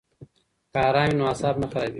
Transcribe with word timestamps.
که 0.71 0.77
آرام 0.87 1.07
وي 1.11 1.15
نو 1.17 1.23
اعصاب 1.31 1.55
نه 1.61 1.67
خرابیږي. 1.71 1.89